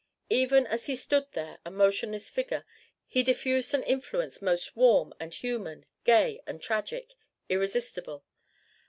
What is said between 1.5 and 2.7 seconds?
a motionless figure,